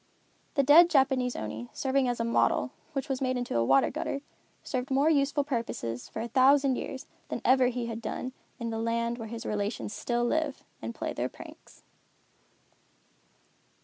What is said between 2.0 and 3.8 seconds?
as a model, which was made into a